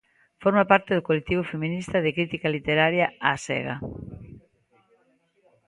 Forma 0.43 0.63
parte 0.71 0.91
do 0.93 1.05
colectivo 1.07 1.47
feminista 1.51 1.97
de 2.05 2.13
crítica 2.17 2.47
literaria 2.55 3.05
A 3.29 3.31
Sega. 3.45 3.75